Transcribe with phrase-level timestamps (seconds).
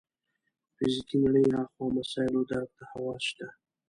[0.75, 3.47] فزیکي نړۍ هاخوا مسایلو درک ته حواس شته.